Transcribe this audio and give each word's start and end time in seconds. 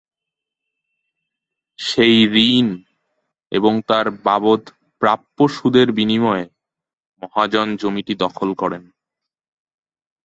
সেই 1.79 2.17
ঋণ 2.49 2.67
এবং 3.51 3.73
তার 3.87 4.05
বাবদ 4.23 4.61
প্রাপ্য 5.01 5.37
সুদের 5.47 5.87
বিনিময়ে 5.91 6.45
মহাজন 7.21 7.67
জমিটি 7.75 8.13
দখল 8.15 8.49
করেন। 8.53 8.83